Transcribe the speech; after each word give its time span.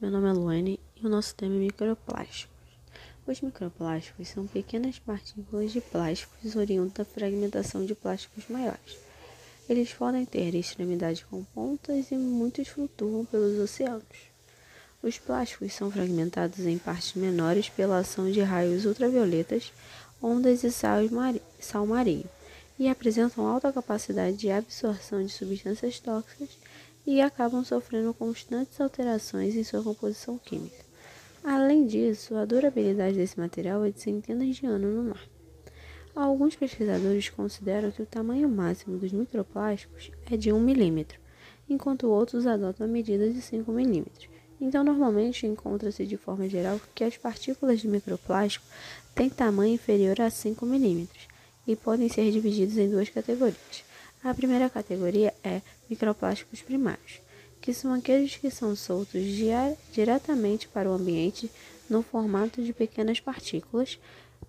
meu 0.00 0.12
nome 0.12 0.28
é 0.28 0.32
Luane 0.32 0.80
e 0.94 1.04
o 1.04 1.08
nosso 1.08 1.34
tema 1.34 1.56
é 1.56 1.58
microplásticos. 1.58 2.56
Os 3.26 3.40
microplásticos 3.40 4.28
são 4.28 4.46
pequenas 4.46 4.96
partículas 5.00 5.72
de 5.72 5.80
plásticos 5.80 6.54
oriundas 6.54 6.92
da 6.92 7.04
fragmentação 7.04 7.84
de 7.84 7.96
plásticos 7.96 8.44
maiores. 8.48 8.96
Eles 9.68 9.92
podem 9.92 10.24
ter 10.24 10.54
extremidades 10.54 11.24
com 11.24 11.42
pontas 11.42 12.12
e 12.12 12.14
muitos 12.14 12.68
flutuam 12.68 13.24
pelos 13.24 13.58
oceanos. 13.58 14.30
Os 15.02 15.18
plásticos 15.18 15.72
são 15.72 15.90
fragmentados 15.90 16.60
em 16.60 16.78
partes 16.78 17.14
menores 17.14 17.68
pela 17.68 17.98
ação 17.98 18.30
de 18.30 18.40
raios 18.40 18.84
ultravioletas, 18.84 19.72
ondas 20.22 20.62
e 20.62 20.70
sal 20.70 21.86
marinho, 21.86 22.30
e 22.78 22.88
apresentam 22.88 23.48
alta 23.48 23.72
capacidade 23.72 24.36
de 24.36 24.48
absorção 24.48 25.24
de 25.24 25.32
substâncias 25.32 25.98
tóxicas 25.98 26.50
e 27.10 27.22
acabam 27.22 27.64
sofrendo 27.64 28.12
constantes 28.12 28.78
alterações 28.78 29.56
em 29.56 29.64
sua 29.64 29.82
composição 29.82 30.36
química. 30.36 30.84
Além 31.42 31.86
disso, 31.86 32.36
a 32.36 32.44
durabilidade 32.44 33.16
desse 33.16 33.40
material 33.40 33.82
é 33.82 33.90
de 33.90 33.98
centenas 33.98 34.54
de 34.54 34.66
anos 34.66 34.94
no 34.94 35.04
mar. 35.04 35.26
Alguns 36.14 36.54
pesquisadores 36.54 37.30
consideram 37.30 37.90
que 37.90 38.02
o 38.02 38.06
tamanho 38.06 38.46
máximo 38.46 38.98
dos 38.98 39.10
microplásticos 39.10 40.10
é 40.30 40.36
de 40.36 40.52
1 40.52 40.60
milímetro, 40.60 41.18
enquanto 41.66 42.10
outros 42.10 42.46
adotam 42.46 42.86
a 42.86 42.90
medida 42.90 43.30
de 43.30 43.40
5 43.40 43.72
milímetros. 43.72 44.28
Então, 44.60 44.84
normalmente 44.84 45.46
encontra-se 45.46 46.04
de 46.04 46.18
forma 46.18 46.46
geral 46.46 46.78
que 46.94 47.04
as 47.04 47.16
partículas 47.16 47.80
de 47.80 47.88
microplástico 47.88 48.66
têm 49.14 49.30
tamanho 49.30 49.72
inferior 49.72 50.20
a 50.20 50.28
5 50.28 50.66
milímetros 50.66 51.26
e 51.66 51.74
podem 51.74 52.10
ser 52.10 52.30
divididas 52.30 52.76
em 52.76 52.90
duas 52.90 53.08
categorias. 53.08 53.87
A 54.28 54.34
primeira 54.34 54.68
categoria 54.68 55.32
é 55.42 55.62
microplásticos 55.88 56.60
primários, 56.60 57.22
que 57.62 57.72
são 57.72 57.94
aqueles 57.94 58.36
que 58.36 58.50
são 58.50 58.76
soltos 58.76 59.22
diretamente 59.90 60.68
para 60.68 60.86
o 60.86 60.92
ambiente 60.92 61.50
no 61.88 62.02
formato 62.02 62.62
de 62.62 62.74
pequenas 62.74 63.20
partículas, 63.20 63.98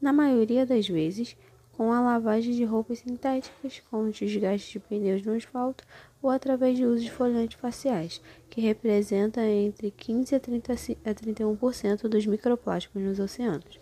na 0.02 0.11
maioria 0.11 0.66
das 0.66 0.86
vezes 0.86 1.33
com 1.77 1.94
a 1.94 2.02
lavagem 2.02 2.53
de 2.53 2.66
roupas 2.66 2.99
sintéticas, 2.99 3.81
com 3.89 4.03
o 4.03 4.11
desgaste 4.11 4.73
de 4.73 4.80
pneus 4.81 5.23
no 5.23 5.33
asfalto 5.33 5.86
ou 6.21 6.30
através 6.30 6.75
de 6.75 6.83
uso 6.83 7.02
de 7.02 7.09
folhantes 7.09 7.58
faciais, 7.58 8.21
que 8.49 8.59
representa 8.59 9.41
entre 9.45 9.91
15 9.91 10.36
a, 10.36 10.39
30, 10.41 10.73
a 10.73 10.75
31% 10.75 12.02
dos 12.09 12.25
microplásticos 12.25 13.02
nos 13.02 13.17
oceanos. 13.17 13.80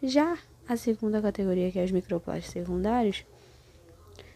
Já 0.00 0.38
a 0.68 0.76
segunda 0.76 1.20
categoria, 1.20 1.72
que 1.72 1.80
é 1.80 1.84
os 1.84 1.90
microplásticos 1.90 2.52
secundários, 2.52 3.24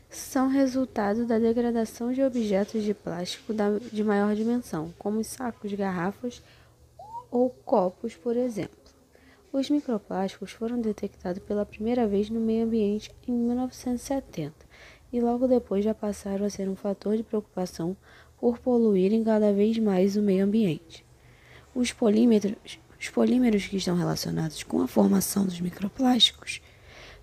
são 0.09 0.49
resultado 0.49 1.27
da 1.27 1.39
degradação 1.39 2.13
de 2.13 2.23
objetos 2.23 2.83
de 2.83 2.95
plástico 2.95 3.53
de 3.93 4.03
maior 4.03 4.35
dimensão, 4.35 4.93
como 4.99 5.23
sacos, 5.23 5.73
garrafas 5.73 6.43
ou 7.31 7.51
copos, 7.51 8.17
por 8.17 8.37
exemplo. 8.37 8.79
Os 9.53 9.71
microplásticos 9.71 10.53
foram 10.53 10.81
detectados 10.81 11.43
pela 11.43 11.65
primeira 11.65 12.07
vez 12.07 12.31
no 12.31 12.41
meio 12.41 12.65
ambiente 12.65 13.15
em 13.27 13.33
1970 13.33 14.55
e 15.13 15.21
logo 15.21 15.47
depois 15.47 15.85
já 15.85 15.95
passaram 15.95 16.45
a 16.45 16.51
ser 16.51 16.69
um 16.69 16.77
fator 16.77 17.17
de 17.17 17.23
preocupação 17.23 17.97
por 18.39 18.59
poluírem 18.59 19.25
cada 19.25 19.53
vez 19.53 19.79
mais 19.79 20.17
o 20.17 20.23
meio 20.23 20.45
ambiente. 20.45 21.05
Os 21.75 21.93
polímeros, 21.93 22.79
os 22.99 23.09
polímeros 23.09 23.67
que 23.67 23.77
estão 23.77 23.97
relacionados 23.97 24.63
com 24.63 24.83
a 24.83 24.89
formação 24.89 25.45
dos 25.45 25.61
microplásticos 25.61 26.61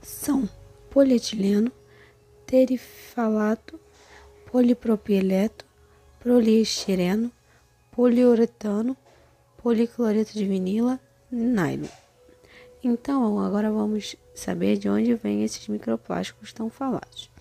são 0.01 0.49
polietileno, 0.89 1.71
terifalato, 2.45 3.79
polipropileto, 4.51 5.65
poliestireno, 6.19 7.31
poliuretano, 7.91 8.95
policloreto 9.57 10.33
de 10.33 10.45
vinila 10.45 10.99
nylon. 11.31 11.87
Então, 12.83 13.39
agora 13.39 13.71
vamos 13.71 14.15
saber 14.33 14.77
de 14.77 14.87
onde 14.87 15.15
vêm 15.15 15.43
esses 15.43 15.67
microplásticos 15.67 16.53
tão 16.53 16.69
falados. 16.69 17.31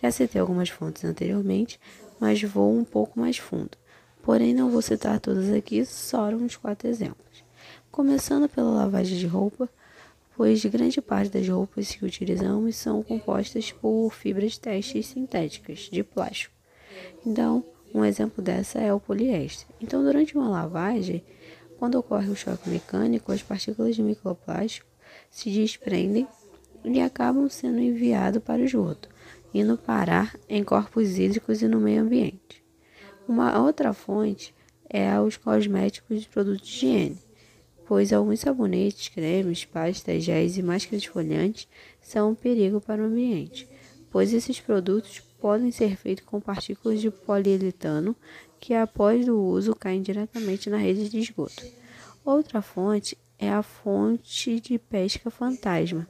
Já 0.00 0.10
citei 0.10 0.40
algumas 0.40 0.68
fontes 0.68 1.04
anteriormente, 1.04 1.80
mas 2.20 2.42
vou 2.42 2.72
um 2.72 2.84
pouco 2.84 3.18
mais 3.18 3.38
fundo. 3.38 3.70
Porém, 4.22 4.54
não 4.54 4.70
vou 4.70 4.82
citar 4.82 5.18
todas 5.18 5.52
aqui, 5.52 5.84
só 5.84 6.28
uns 6.28 6.56
quatro 6.56 6.88
exemplos. 6.88 7.44
Começando 7.90 8.48
pela 8.48 8.70
lavagem 8.70 9.18
de 9.18 9.26
roupa, 9.26 9.68
pois 10.36 10.62
grande 10.66 11.00
parte 11.00 11.30
das 11.30 11.48
roupas 11.48 11.94
que 11.94 12.04
utilizamos 12.04 12.76
são 12.76 13.02
compostas 13.02 13.72
por 13.72 14.10
fibras 14.12 14.58
testes 14.58 15.06
sintéticas 15.06 15.88
de 15.90 16.04
plástico. 16.04 16.54
Então, 17.24 17.64
um 17.94 18.04
exemplo 18.04 18.42
dessa 18.42 18.78
é 18.78 18.92
o 18.92 19.00
poliéster. 19.00 19.66
Então, 19.80 20.04
durante 20.04 20.36
uma 20.36 20.48
lavagem, 20.48 21.24
quando 21.78 21.94
ocorre 21.94 22.28
o 22.28 22.36
choque 22.36 22.68
mecânico, 22.68 23.32
as 23.32 23.42
partículas 23.42 23.96
de 23.96 24.02
microplástico 24.02 24.86
se 25.30 25.50
desprendem 25.50 26.28
e 26.84 27.00
acabam 27.00 27.48
sendo 27.48 27.80
enviadas 27.80 28.42
para 28.42 28.60
o 28.60 28.64
esgoto, 28.64 29.08
indo 29.54 29.78
parar 29.78 30.36
em 30.48 30.62
corpos 30.62 31.18
hídricos 31.18 31.62
e 31.62 31.68
no 31.68 31.80
meio 31.80 32.02
ambiente. 32.02 32.62
Uma 33.26 33.58
outra 33.58 33.94
fonte 33.94 34.54
é 34.88 35.18
os 35.18 35.36
cosméticos 35.36 36.20
de 36.20 36.28
produtos 36.28 36.68
de 36.68 36.74
higiene 36.74 37.25
pois 37.86 38.12
alguns 38.12 38.40
sabonetes, 38.40 39.08
cremes, 39.08 39.64
pastas, 39.64 40.24
géis 40.24 40.58
e 40.58 40.62
máscaras 40.62 41.02
esfoliantes 41.02 41.68
são 42.00 42.30
um 42.30 42.34
perigo 42.34 42.80
para 42.80 43.02
o 43.02 43.06
ambiente, 43.06 43.68
pois 44.10 44.32
esses 44.32 44.60
produtos 44.60 45.20
podem 45.40 45.70
ser 45.70 45.96
feitos 45.96 46.24
com 46.24 46.40
partículas 46.40 47.00
de 47.00 47.10
poliuretano 47.10 48.16
que 48.58 48.74
após 48.74 49.28
o 49.28 49.36
uso 49.38 49.74
caem 49.74 50.02
diretamente 50.02 50.68
na 50.68 50.76
rede 50.76 51.08
de 51.08 51.20
esgoto. 51.20 51.62
Outra 52.24 52.60
fonte 52.60 53.16
é 53.38 53.48
a 53.48 53.62
fonte 53.62 54.58
de 54.58 54.78
pesca 54.78 55.30
fantasma, 55.30 56.08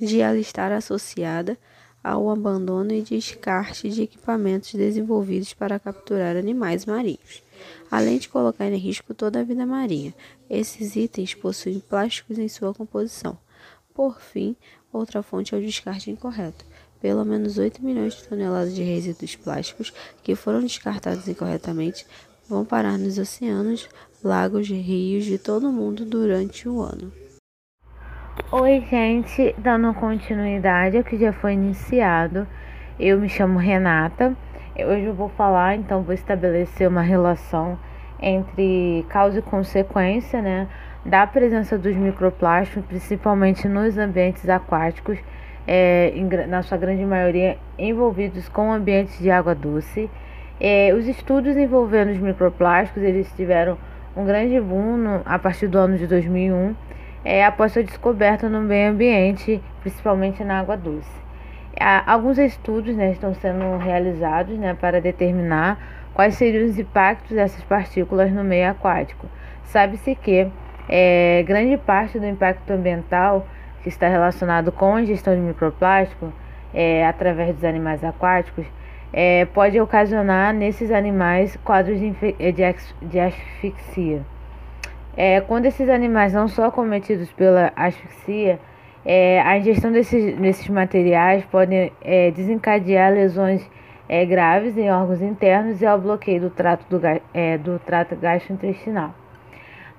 de 0.00 0.20
ela 0.20 0.38
estar 0.38 0.72
associada 0.72 1.58
ao 2.02 2.30
abandono 2.30 2.92
e 2.92 3.02
descarte 3.02 3.90
de 3.90 4.02
equipamentos 4.02 4.72
desenvolvidos 4.72 5.52
para 5.52 5.78
capturar 5.78 6.36
animais 6.36 6.86
marinhos 6.86 7.42
além 7.90 8.18
de 8.18 8.28
colocar 8.28 8.66
em 8.66 8.76
risco 8.76 9.14
toda 9.14 9.40
a 9.40 9.44
vida 9.44 9.66
marinha. 9.66 10.14
Esses 10.48 10.96
itens 10.96 11.34
possuem 11.34 11.80
plásticos 11.80 12.38
em 12.38 12.48
sua 12.48 12.74
composição. 12.74 13.38
Por 13.94 14.20
fim, 14.20 14.56
outra 14.92 15.22
fonte 15.22 15.54
é 15.54 15.58
o 15.58 15.62
descarte 15.62 16.10
incorreto. 16.10 16.64
Pelo 17.00 17.24
menos 17.24 17.58
8 17.58 17.84
milhões 17.84 18.14
de 18.14 18.24
toneladas 18.24 18.74
de 18.74 18.82
resíduos 18.82 19.36
plásticos 19.36 19.92
que 20.22 20.34
foram 20.34 20.60
descartados 20.60 21.28
incorretamente 21.28 22.06
vão 22.48 22.64
parar 22.64 22.98
nos 22.98 23.18
oceanos, 23.18 23.88
lagos 24.22 24.68
e 24.68 24.74
rios 24.74 25.24
de 25.24 25.38
todo 25.38 25.68
o 25.68 25.72
mundo 25.72 26.04
durante 26.04 26.68
o 26.68 26.80
ano. 26.80 27.12
Oi, 28.52 28.84
gente, 28.88 29.54
dando 29.58 29.92
continuidade 29.94 30.96
ao 30.96 31.04
que 31.04 31.18
já 31.18 31.32
foi 31.32 31.54
iniciado, 31.54 32.46
eu 32.98 33.18
me 33.18 33.28
chamo 33.28 33.58
Renata 33.58 34.36
Hoje 34.84 35.06
eu 35.06 35.14
vou 35.14 35.30
falar, 35.30 35.74
então 35.74 36.02
vou 36.02 36.12
estabelecer 36.12 36.86
uma 36.86 37.00
relação 37.00 37.78
entre 38.20 39.06
causa 39.08 39.38
e 39.38 39.42
consequência, 39.42 40.42
né, 40.42 40.68
da 41.02 41.26
presença 41.26 41.78
dos 41.78 41.96
microplásticos, 41.96 42.84
principalmente 42.84 43.66
nos 43.66 43.96
ambientes 43.96 44.46
aquáticos, 44.46 45.18
é, 45.66 46.12
em, 46.14 46.24
na 46.46 46.62
sua 46.62 46.76
grande 46.76 47.06
maioria 47.06 47.56
envolvidos 47.78 48.50
com 48.50 48.70
ambientes 48.70 49.18
de 49.18 49.30
água 49.30 49.54
doce. 49.54 50.10
É, 50.60 50.92
os 50.92 51.08
estudos 51.08 51.56
envolvendo 51.56 52.10
os 52.10 52.18
microplásticos, 52.18 53.02
eles 53.02 53.32
tiveram 53.32 53.78
um 54.14 54.26
grande 54.26 54.60
boom 54.60 54.98
no, 54.98 55.22
a 55.24 55.38
partir 55.38 55.68
do 55.68 55.78
ano 55.78 55.96
de 55.96 56.06
2001, 56.06 56.74
é, 57.24 57.42
após 57.46 57.72
sua 57.72 57.82
descoberta 57.82 58.46
no 58.46 58.60
meio 58.60 58.90
ambiente, 58.90 59.58
principalmente 59.80 60.44
na 60.44 60.60
água 60.60 60.76
doce. 60.76 61.25
Alguns 61.78 62.38
estudos 62.38 62.96
né, 62.96 63.12
estão 63.12 63.34
sendo 63.34 63.76
realizados 63.78 64.58
né, 64.58 64.74
para 64.74 65.00
determinar 65.00 65.78
quais 66.14 66.34
seriam 66.34 66.64
os 66.66 66.78
impactos 66.78 67.36
dessas 67.36 67.62
partículas 67.64 68.32
no 68.32 68.42
meio 68.42 68.70
aquático. 68.70 69.26
Sabe-se 69.64 70.14
que 70.14 70.50
é, 70.88 71.44
grande 71.46 71.76
parte 71.76 72.18
do 72.18 72.26
impacto 72.26 72.70
ambiental 72.70 73.46
que 73.82 73.88
está 73.88 74.08
relacionado 74.08 74.72
com 74.72 74.94
a 74.94 75.04
gestão 75.04 75.34
de 75.34 75.40
microplástico 75.40 76.32
é, 76.72 77.06
através 77.06 77.54
dos 77.54 77.64
animais 77.64 78.02
aquáticos 78.02 78.66
é, 79.12 79.44
pode 79.46 79.80
ocasionar 79.80 80.52
nesses 80.52 80.90
animais 80.90 81.56
quadros 81.64 81.98
de, 81.98 82.10
de, 82.10 82.74
de 83.02 83.20
asfixia. 83.20 84.22
É, 85.16 85.40
quando 85.40 85.64
esses 85.66 85.88
animais 85.88 86.32
não 86.32 86.48
são 86.48 86.66
acometidos 86.66 87.32
pela 87.32 87.72
asfixia, 87.74 88.60
é, 89.08 89.40
a 89.40 89.56
ingestão 89.56 89.92
desses, 89.92 90.36
desses 90.36 90.68
materiais 90.68 91.44
pode 91.44 91.92
é, 92.02 92.32
desencadear 92.32 93.12
lesões 93.12 93.64
é, 94.08 94.26
graves 94.26 94.76
em 94.76 94.90
órgãos 94.90 95.22
internos 95.22 95.80
e 95.80 95.86
ao 95.86 96.00
bloqueio 96.00 96.40
do 96.40 96.50
trato, 96.50 96.84
do, 96.90 97.00
é, 97.32 97.56
do 97.56 97.78
trato 97.78 98.16
gastrointestinal. 98.16 99.14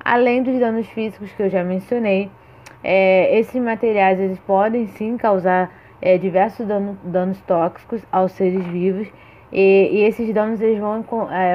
Além 0.04 0.44
dos 0.44 0.60
danos 0.60 0.88
físicos 0.88 1.32
que 1.32 1.42
eu 1.42 1.50
já 1.50 1.64
mencionei, 1.64 2.30
é, 2.84 3.40
esses 3.40 3.62
materiais 3.62 4.20
eles 4.20 4.40
podem 4.40 4.88
sim 4.88 5.16
causar 5.16 5.72
é, 6.02 6.18
diversos 6.18 6.68
danos, 6.68 6.98
danos 7.02 7.40
tóxicos 7.42 8.02
aos 8.12 8.34
seres 8.34 8.66
vivos 8.68 9.08
e, 9.54 9.90
e 9.94 10.04
esses 10.04 10.34
danos 10.34 10.60
eles 10.60 10.80
vão, 10.80 11.06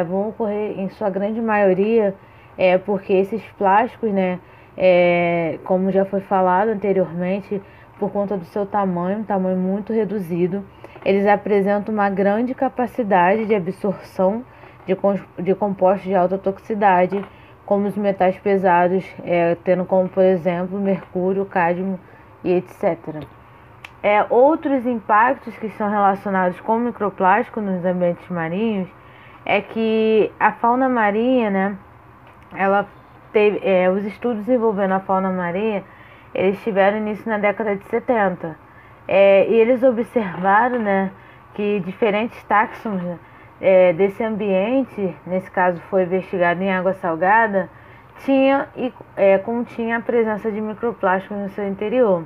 vão 0.08 0.30
ocorrer 0.30 0.80
em 0.80 0.88
sua 0.88 1.10
grande 1.10 1.40
maioria 1.40 2.14
é 2.56 2.78
porque 2.78 3.12
esses 3.12 3.42
plásticos, 3.58 4.12
né, 4.12 4.38
é, 4.76 5.58
como 5.64 5.90
já 5.90 6.04
foi 6.04 6.20
falado 6.20 6.68
anteriormente, 6.68 7.60
por 7.98 8.10
conta 8.10 8.36
do 8.36 8.44
seu 8.46 8.66
tamanho, 8.66 9.24
tamanho 9.24 9.56
muito 9.56 9.92
reduzido, 9.92 10.64
eles 11.04 11.26
apresentam 11.26 11.92
uma 11.92 12.08
grande 12.08 12.54
capacidade 12.54 13.46
de 13.46 13.54
absorção 13.54 14.44
de, 14.86 14.96
de 15.42 15.54
compostos 15.54 16.04
de 16.04 16.14
alta 16.14 16.38
toxicidade, 16.38 17.24
como 17.64 17.86
os 17.86 17.96
metais 17.96 18.36
pesados, 18.38 19.04
é, 19.24 19.56
tendo 19.64 19.84
como, 19.84 20.08
por 20.08 20.24
exemplo, 20.24 20.80
mercúrio, 20.80 21.44
cádmio 21.44 21.98
e 22.42 22.52
etc. 22.52 23.24
É, 24.02 24.24
outros 24.28 24.84
impactos 24.84 25.56
que 25.58 25.68
são 25.70 25.88
relacionados 25.88 26.60
com 26.60 26.78
microplástico 26.78 27.60
nos 27.60 27.84
ambientes 27.84 28.28
marinhos 28.28 28.88
é 29.44 29.60
que 29.60 30.32
a 30.40 30.52
fauna 30.52 30.88
marinha, 30.88 31.50
né, 31.50 31.78
ela 32.54 32.86
teve, 33.32 33.60
é, 33.62 33.90
os 33.90 34.04
estudos 34.04 34.48
envolvendo 34.48 34.92
a 34.92 35.00
fauna 35.00 35.30
marinha, 35.30 35.82
eles 36.34 36.62
tiveram 36.62 36.98
início 36.98 37.28
na 37.28 37.38
década 37.38 37.76
de 37.76 37.84
70. 37.84 38.56
É, 39.08 39.46
e 39.48 39.54
eles 39.54 39.82
observaram, 39.82 40.78
né, 40.78 41.10
que 41.54 41.80
diferentes 41.80 42.42
táxons 42.44 43.02
é, 43.60 43.92
desse 43.92 44.22
ambiente, 44.22 45.14
nesse 45.26 45.50
caso 45.50 45.80
foi 45.90 46.04
investigado 46.04 46.62
em 46.62 46.72
água 46.72 46.94
salgada, 46.94 47.68
tinha 48.24 48.68
e 48.76 48.92
é, 49.16 49.38
continha 49.38 49.96
a 49.96 50.00
presença 50.00 50.50
de 50.50 50.60
microplásticos 50.60 51.36
no 51.36 51.48
seu 51.50 51.66
interior. 51.66 52.24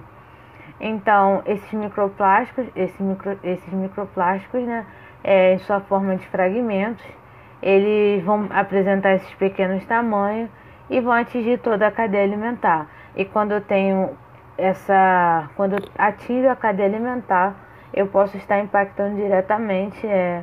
Então, 0.78 1.42
esses 1.46 1.72
microplásticos, 1.72 2.66
esses, 2.76 3.00
micro, 3.00 3.38
esses 3.42 3.72
microplásticos, 3.72 4.62
né, 4.62 4.84
é, 5.24 5.54
em 5.54 5.58
sua 5.58 5.80
forma 5.80 6.16
de 6.16 6.26
fragmentos, 6.28 7.04
eles 7.62 8.22
vão 8.22 8.46
apresentar 8.50 9.14
esses 9.14 9.34
pequenos 9.34 9.84
tamanhos 9.86 10.50
e 10.88 11.00
vão 11.00 11.12
atingir 11.12 11.58
toda 11.58 11.86
a 11.86 11.90
cadeia 11.90 12.24
alimentar. 12.24 12.86
E 13.14 13.24
quando 13.24 13.52
eu 13.52 13.60
tenho 13.60 14.10
essa, 14.56 15.50
quando 15.56 15.76
atingo 15.96 16.48
a 16.48 16.56
cadeia 16.56 16.88
alimentar, 16.88 17.54
eu 17.92 18.06
posso 18.06 18.36
estar 18.36 18.58
impactando 18.60 19.16
diretamente 19.16 20.06
é, 20.06 20.42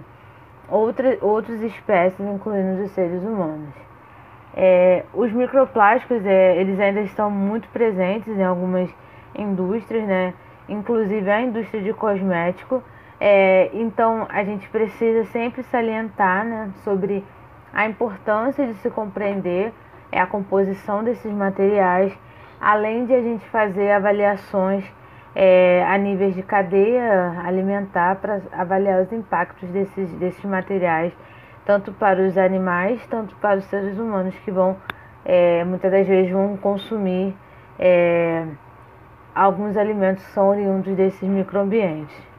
outra, 0.69 1.17
outras 1.21 1.61
espécies, 1.61 2.19
incluindo 2.19 2.83
os 2.83 2.91
seres 2.91 3.23
humanos. 3.23 3.73
É, 4.55 5.03
os 5.13 5.31
microplásticos, 5.31 6.25
é, 6.25 6.57
eles 6.57 6.79
ainda 6.79 7.01
estão 7.01 7.29
muito 7.29 7.67
presentes 7.69 8.37
em 8.37 8.43
algumas 8.43 8.89
indústrias, 9.35 10.05
né? 10.07 10.33
inclusive 10.69 11.29
a 11.29 11.41
indústria 11.41 11.81
de 11.81 11.93
cosmético. 11.93 12.83
É, 13.19 13.69
então 13.73 14.27
a 14.29 14.43
gente 14.43 14.67
precisa 14.69 15.23
sempre 15.25 15.63
salientar 15.63 16.45
né, 16.45 16.71
sobre 16.83 17.23
a 17.73 17.85
importância 17.87 18.65
de 18.67 18.73
se 18.75 18.89
compreender 18.89 19.73
é, 20.13 20.19
a 20.19 20.27
composição 20.27 21.03
desses 21.03 21.33
materiais, 21.33 22.13
além 22.61 23.05
de 23.05 23.13
a 23.13 23.21
gente 23.21 23.43
fazer 23.49 23.91
avaliações 23.91 24.85
é, 25.35 25.83
a 25.87 25.97
níveis 25.97 26.35
de 26.35 26.43
cadeia 26.43 27.41
alimentar 27.43 28.17
para 28.17 28.39
avaliar 28.51 29.01
os 29.01 29.11
impactos 29.11 29.67
desses, 29.69 30.11
desses 30.13 30.45
materiais, 30.45 31.11
tanto 31.65 31.91
para 31.93 32.21
os 32.21 32.37
animais, 32.37 33.03
tanto 33.07 33.35
para 33.37 33.57
os 33.57 33.65
seres 33.65 33.97
humanos 33.97 34.35
que 34.45 34.51
vão, 34.51 34.77
é, 35.25 35.63
muitas 35.63 35.91
das 35.91 36.07
vezes, 36.07 36.31
vão 36.31 36.55
consumir 36.57 37.35
é, 37.79 38.45
alguns 39.33 39.75
alimentos 39.75 40.23
que 40.23 40.31
são 40.31 40.49
oriundos 40.49 40.95
desses 40.95 41.27
microambientes. 41.27 42.32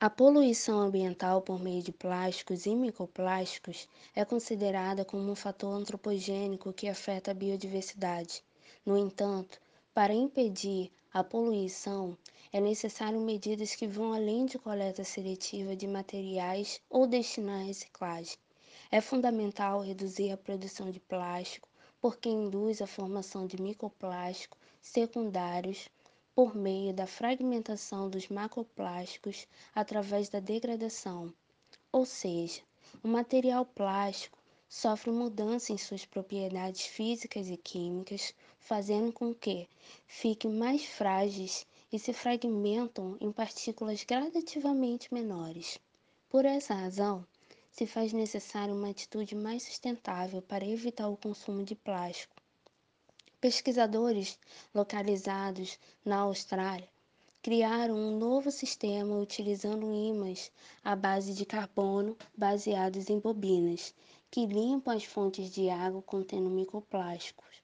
A 0.00 0.08
poluição 0.08 0.78
ambiental 0.78 1.42
por 1.42 1.60
meio 1.60 1.82
de 1.82 1.90
plásticos 1.90 2.66
e 2.66 2.76
microplásticos 2.76 3.88
é 4.14 4.24
considerada 4.24 5.04
como 5.04 5.28
um 5.28 5.34
fator 5.34 5.74
antropogênico 5.74 6.72
que 6.72 6.86
afeta 6.88 7.32
a 7.32 7.34
biodiversidade. 7.34 8.44
No 8.86 8.96
entanto, 8.96 9.60
para 9.92 10.14
impedir 10.14 10.92
a 11.12 11.24
poluição, 11.24 12.16
é 12.52 12.60
necessário 12.60 13.20
medidas 13.20 13.74
que 13.74 13.88
vão 13.88 14.12
além 14.12 14.46
de 14.46 14.56
coleta 14.56 15.02
seletiva 15.02 15.74
de 15.74 15.88
materiais 15.88 16.80
ou 16.88 17.04
destinar 17.04 17.62
à 17.62 17.64
reciclagem. 17.64 18.36
É 18.92 19.00
fundamental 19.00 19.80
reduzir 19.80 20.30
a 20.30 20.36
produção 20.36 20.92
de 20.92 21.00
plástico, 21.00 21.68
porque 22.00 22.28
induz 22.28 22.80
a 22.80 22.86
formação 22.86 23.48
de 23.48 23.60
microplástico 23.60 24.56
secundários 24.80 25.88
por 26.38 26.54
meio 26.54 26.94
da 26.94 27.04
fragmentação 27.04 28.08
dos 28.08 28.28
macroplásticos 28.28 29.48
através 29.74 30.28
da 30.28 30.38
degradação. 30.38 31.34
Ou 31.90 32.06
seja, 32.06 32.62
o 33.02 33.08
material 33.08 33.66
plástico 33.66 34.38
sofre 34.68 35.10
mudança 35.10 35.72
em 35.72 35.76
suas 35.76 36.04
propriedades 36.04 36.86
físicas 36.86 37.50
e 37.50 37.56
químicas, 37.56 38.32
fazendo 38.60 39.12
com 39.12 39.34
que 39.34 39.68
fiquem 40.06 40.52
mais 40.52 40.84
frágeis 40.84 41.66
e 41.90 41.98
se 41.98 42.12
fragmentam 42.12 43.16
em 43.20 43.32
partículas 43.32 44.04
gradativamente 44.04 45.12
menores. 45.12 45.80
Por 46.28 46.44
essa 46.44 46.72
razão, 46.72 47.26
se 47.72 47.84
faz 47.84 48.12
necessária 48.12 48.72
uma 48.72 48.90
atitude 48.90 49.34
mais 49.34 49.64
sustentável 49.64 50.40
para 50.40 50.64
evitar 50.64 51.08
o 51.08 51.16
consumo 51.16 51.64
de 51.64 51.74
plástico 51.74 52.37
Pesquisadores 53.40 54.36
localizados 54.74 55.78
na 56.04 56.18
Austrália 56.18 56.88
criaram 57.40 57.94
um 57.94 58.18
novo 58.18 58.50
sistema 58.50 59.16
utilizando 59.16 59.92
ímãs 59.92 60.50
à 60.82 60.96
base 60.96 61.32
de 61.32 61.46
carbono 61.46 62.16
baseados 62.36 63.08
em 63.08 63.20
bobinas, 63.20 63.94
que 64.28 64.44
limpam 64.44 64.90
as 64.90 65.04
fontes 65.04 65.52
de 65.52 65.70
água 65.70 66.02
contendo 66.02 66.50
microplásticos. 66.50 67.62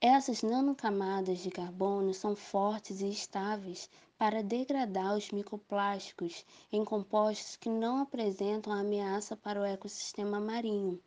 Essas 0.00 0.42
nanocamadas 0.42 1.40
de 1.40 1.50
carbono 1.50 2.14
são 2.14 2.36
fortes 2.36 3.00
e 3.00 3.08
estáveis 3.08 3.90
para 4.16 4.44
degradar 4.44 5.16
os 5.16 5.32
microplásticos 5.32 6.46
em 6.70 6.84
compostos 6.84 7.56
que 7.56 7.68
não 7.68 8.00
apresentam 8.00 8.72
ameaça 8.72 9.36
para 9.36 9.60
o 9.60 9.64
ecossistema 9.64 10.38
marinho. 10.38 11.02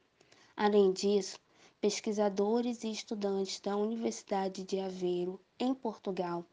Além 0.57 0.91
disso, 0.91 1.39
pesquisadores 1.79 2.83
e 2.83 2.91
estudantes 2.91 3.59
da 3.59 3.77
Universidade 3.77 4.63
de 4.63 4.79
Aveiro, 4.79 5.39
em 5.59 5.75
Portugal, 5.75 6.43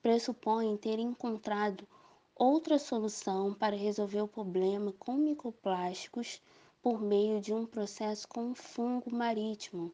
pressupõem 0.00 0.76
ter 0.76 0.98
encontrado 0.98 1.86
outra 2.34 2.78
solução 2.78 3.52
para 3.52 3.76
resolver 3.76 4.22
o 4.22 4.28
problema 4.28 4.92
com 4.98 5.16
microplásticos 5.16 6.40
por 6.80 6.98
meio 6.98 7.42
de 7.42 7.52
um 7.52 7.66
processo 7.66 8.26
com 8.26 8.54
fungo 8.54 9.14
marítimo, 9.14 9.92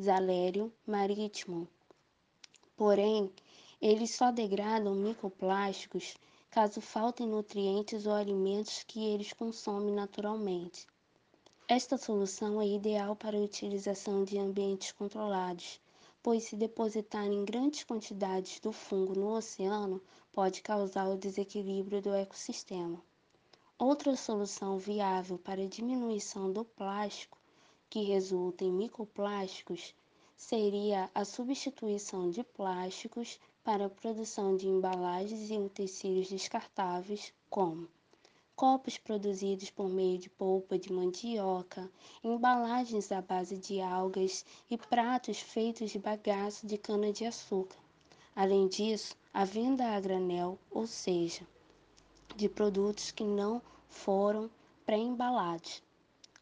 Zalério 0.00 0.72
marítimo. 0.86 1.68
Porém, 2.74 3.30
eles 3.82 4.14
só 4.14 4.32
degradam 4.32 4.94
microplásticos 4.94 6.14
caso 6.50 6.80
faltem 6.80 7.26
nutrientes 7.26 8.06
ou 8.06 8.14
alimentos 8.14 8.82
que 8.82 9.04
eles 9.04 9.34
consomem 9.34 9.94
naturalmente. 9.94 10.86
Esta 11.68 11.96
solução 11.96 12.60
é 12.60 12.66
ideal 12.66 13.14
para 13.14 13.38
a 13.38 13.40
utilização 13.40 14.24
de 14.24 14.36
ambientes 14.36 14.90
controlados, 14.90 15.80
pois 16.20 16.42
se 16.42 16.56
depositar 16.56 17.24
em 17.24 17.44
grandes 17.44 17.84
quantidades 17.84 18.58
do 18.58 18.72
fungo 18.72 19.18
no 19.18 19.36
oceano 19.36 20.02
pode 20.32 20.60
causar 20.60 21.08
o 21.08 21.16
desequilíbrio 21.16 22.02
do 22.02 22.12
ecossistema. 22.12 23.00
Outra 23.78 24.16
solução 24.16 24.76
viável 24.76 25.38
para 25.38 25.62
a 25.62 25.68
diminuição 25.68 26.52
do 26.52 26.64
plástico, 26.64 27.38
que 27.88 28.02
resulta 28.02 28.64
em 28.64 28.72
microplásticos, 28.72 29.94
seria 30.36 31.08
a 31.14 31.24
substituição 31.24 32.28
de 32.28 32.42
plásticos 32.42 33.38
para 33.62 33.86
a 33.86 33.90
produção 33.90 34.56
de 34.56 34.66
embalagens 34.66 35.48
e 35.48 35.56
utensílios 35.56 36.28
descartáveis, 36.28 37.32
como 37.48 37.88
copos 38.54 38.98
produzidos 38.98 39.70
por 39.70 39.88
meio 39.88 40.18
de 40.18 40.28
polpa 40.28 40.78
de 40.78 40.92
mandioca, 40.92 41.90
embalagens 42.22 43.10
à 43.10 43.20
base 43.20 43.56
de 43.56 43.80
algas 43.80 44.44
e 44.70 44.76
pratos 44.76 45.38
feitos 45.38 45.90
de 45.90 45.98
bagaço 45.98 46.66
de 46.66 46.76
cana-de-açúcar. 46.78 47.78
Além 48.34 48.68
disso, 48.68 49.16
a 49.32 49.44
venda 49.44 49.96
a 49.96 50.00
granel, 50.00 50.58
ou 50.70 50.86
seja, 50.86 51.46
de 52.36 52.48
produtos 52.48 53.10
que 53.10 53.24
não 53.24 53.60
foram 53.88 54.50
pré-embalados. 54.84 55.82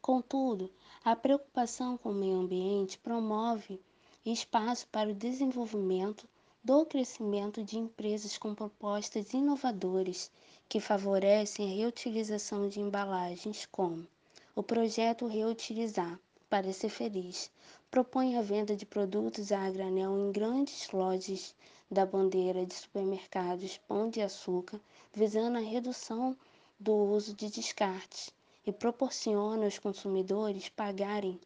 Contudo, 0.01 0.71
a 1.05 1.15
preocupação 1.17 1.97
com 1.97 2.11
o 2.11 2.15
meio 2.15 2.37
ambiente 2.37 2.99
promove 2.99 3.81
espaço 4.25 4.87
para 4.89 5.11
o 5.11 5.15
desenvolvimento 5.15 6.29
do 6.63 6.85
crescimento 6.85 7.65
de 7.65 7.79
empresas 7.79 8.37
com 8.37 8.55
propostas 8.55 9.33
inovadoras 9.33 10.31
que 10.71 10.79
favorecem 10.79 11.67
a 11.67 11.77
reutilização 11.79 12.69
de 12.69 12.79
embalagens, 12.79 13.67
como 13.73 14.07
o 14.55 14.63
projeto 14.63 15.27
Reutilizar 15.27 16.17
para 16.49 16.73
ser 16.73 16.91
feliz 16.91 17.51
propõe 17.91 18.37
a 18.37 18.43
venda 18.43 18.77
de 18.77 18.87
produtos 18.87 19.51
a 19.51 19.69
granel 19.69 20.17
em 20.17 20.31
grandes 20.31 20.89
lojas 20.93 21.57
da 21.91 22.07
bandeira 22.07 22.65
de 22.65 22.73
supermercados 22.73 23.79
Pão 23.79 24.09
de 24.09 24.21
Açúcar, 24.21 24.81
visando 25.13 25.59
a 25.59 25.61
redução 25.61 26.37
do 26.79 26.95
uso 26.95 27.35
de 27.35 27.51
descartes 27.51 28.31
e 28.65 28.71
proporciona 28.71 29.65
aos 29.65 29.77
consumidores 29.77 30.69
pagarem 30.69 31.41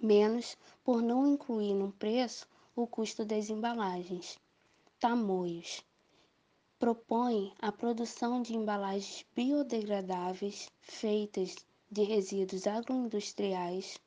menos 0.00 0.56
por 0.84 1.02
não 1.02 1.26
incluir 1.26 1.74
no 1.74 1.90
preço 1.90 2.46
o 2.76 2.86
custo 2.86 3.24
das 3.24 3.50
embalagens. 3.50 4.38
Tamoios 5.00 5.82
propõe 6.80 7.52
a 7.60 7.70
produção 7.70 8.40
de 8.40 8.56
embalagens 8.56 9.26
biodegradáveis 9.36 10.70
feitas 10.80 11.54
de 11.90 12.04
resíduos 12.04 12.66
agroindustriais, 12.66 14.00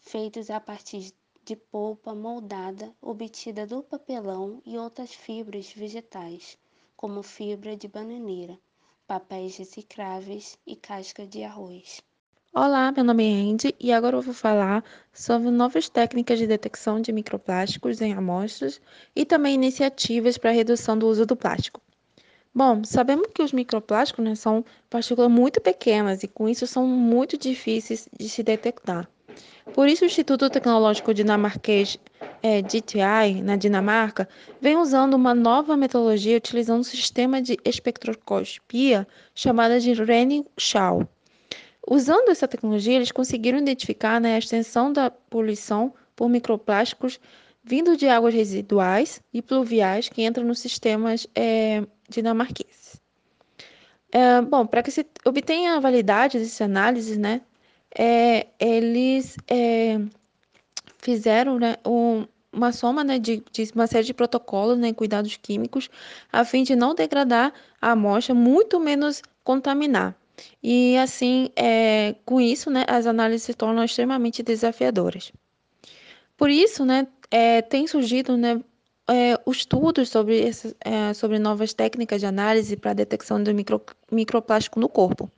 feitos 0.00 0.50
a 0.50 0.58
partir 0.58 1.12
de 1.44 1.54
polpa 1.54 2.12
moldada 2.12 2.92
obtida 3.00 3.64
do 3.64 3.80
papelão 3.80 4.60
e 4.66 4.76
outras 4.76 5.14
fibras 5.14 5.72
vegetais, 5.72 6.58
como 6.96 7.22
fibra 7.22 7.76
de 7.76 7.86
bananeira, 7.86 8.58
papéis 9.06 9.56
recicláveis 9.56 10.58
e 10.66 10.74
casca 10.74 11.24
de 11.24 11.44
arroz. 11.44 12.02
Olá, 12.52 12.90
meu 12.90 13.04
nome 13.04 13.24
é 13.24 13.52
Andy 13.52 13.76
e 13.78 13.92
agora 13.92 14.16
eu 14.16 14.22
vou 14.22 14.34
falar 14.34 14.84
sobre 15.12 15.48
novas 15.48 15.88
técnicas 15.88 16.40
de 16.40 16.48
detecção 16.48 17.00
de 17.00 17.12
microplásticos 17.12 18.00
em 18.00 18.12
amostras 18.12 18.80
e 19.14 19.24
também 19.24 19.54
iniciativas 19.54 20.36
para 20.36 20.50
a 20.50 20.54
redução 20.54 20.98
do 20.98 21.06
uso 21.06 21.24
do 21.24 21.36
plástico. 21.36 21.80
Bom, 22.52 22.82
sabemos 22.82 23.28
que 23.32 23.42
os 23.42 23.52
microplásticos 23.52 24.24
né, 24.24 24.34
são 24.34 24.64
partículas 24.88 25.30
muito 25.30 25.60
pequenas 25.60 26.24
e 26.24 26.28
com 26.28 26.48
isso 26.48 26.66
são 26.66 26.84
muito 26.86 27.38
difíceis 27.38 28.08
de 28.18 28.28
se 28.28 28.42
detectar. 28.42 29.08
Por 29.72 29.88
isso, 29.88 30.02
o 30.02 30.06
Instituto 30.06 30.50
Tecnológico 30.50 31.14
Dinamarquês 31.14 31.96
é, 32.42 32.60
DTI, 32.60 33.40
na 33.42 33.54
Dinamarca, 33.54 34.28
vem 34.60 34.76
usando 34.76 35.14
uma 35.14 35.32
nova 35.32 35.76
metodologia 35.76 36.36
utilizando 36.36 36.80
um 36.80 36.84
sistema 36.84 37.40
de 37.40 37.56
espectroscopia 37.64 39.06
chamada 39.32 39.78
de 39.78 39.92
Renning-Schau. 39.92 41.08
Usando 41.88 42.30
essa 42.30 42.48
tecnologia, 42.48 42.96
eles 42.96 43.12
conseguiram 43.12 43.58
identificar 43.58 44.20
né, 44.20 44.34
a 44.34 44.38
extensão 44.38 44.92
da 44.92 45.08
poluição 45.08 45.94
por 46.16 46.28
microplásticos 46.28 47.20
vindo 47.70 47.96
de 47.96 48.08
águas 48.08 48.34
residuais 48.34 49.22
e 49.32 49.40
pluviais 49.40 50.08
que 50.08 50.24
entram 50.24 50.44
nos 50.44 50.58
sistemas 50.58 51.24
é, 51.36 51.84
dinamarqueses. 52.08 53.00
É, 54.10 54.40
bom, 54.42 54.66
para 54.66 54.82
que 54.82 54.90
se 54.90 55.06
obtenha 55.24 55.76
a 55.76 55.80
validade 55.80 56.36
dessa 56.36 56.64
análise, 56.64 57.16
né, 57.16 57.40
é, 57.96 58.48
eles 58.58 59.36
é, 59.46 60.00
fizeram 60.98 61.60
né, 61.60 61.76
um, 61.86 62.26
uma 62.52 62.72
soma 62.72 63.04
né, 63.04 63.20
de, 63.20 63.40
de, 63.52 63.70
uma 63.72 63.86
série 63.86 64.04
de 64.04 64.14
protocolos, 64.14 64.76
né, 64.76 64.92
cuidados 64.92 65.36
químicos, 65.36 65.88
a 66.32 66.44
fim 66.44 66.64
de 66.64 66.74
não 66.74 66.92
degradar 66.92 67.52
a 67.80 67.92
amostra, 67.92 68.34
muito 68.34 68.80
menos 68.80 69.22
contaminar. 69.44 70.16
E 70.60 70.96
assim, 70.98 71.50
é, 71.54 72.16
com 72.24 72.40
isso, 72.40 72.68
né, 72.68 72.84
as 72.88 73.06
análises 73.06 73.44
se 73.44 73.54
tornam 73.54 73.84
extremamente 73.84 74.42
desafiadoras. 74.42 75.30
Por 76.36 76.50
isso, 76.50 76.84
né, 76.84 77.06
é, 77.30 77.62
tem 77.62 77.86
surgido 77.86 78.36
né, 78.36 78.60
é, 79.08 79.38
estudos 79.48 80.08
sobre, 80.08 80.40
esse, 80.40 80.76
é, 80.84 81.12
sobre 81.14 81.38
novas 81.38 81.72
técnicas 81.72 82.20
de 82.20 82.26
análise 82.26 82.76
para 82.76 82.92
a 82.92 82.94
detecção 82.94 83.42
do 83.42 83.54
micro, 83.54 83.80
microplástico 84.10 84.80
no 84.80 84.88
corpo. 84.88 85.30